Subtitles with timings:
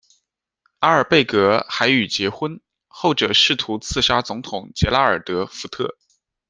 [0.79, 5.95] 阿尔贝格还与结婚，后者试图刺杀总统杰拉尔德·福特。